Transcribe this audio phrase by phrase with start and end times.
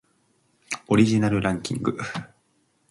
[0.87, 1.95] オリジナルランキング